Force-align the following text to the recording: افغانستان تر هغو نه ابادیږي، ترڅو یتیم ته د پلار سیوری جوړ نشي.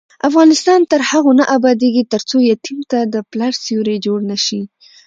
افغانستان 0.29 0.79
تر 0.91 1.01
هغو 1.09 1.31
نه 1.39 1.43
ابادیږي، 1.55 2.03
ترڅو 2.13 2.37
یتیم 2.51 2.79
ته 2.91 2.99
د 3.13 3.15
پلار 3.31 3.53
سیوری 3.63 3.97
جوړ 4.05 4.19
نشي. 4.31 4.61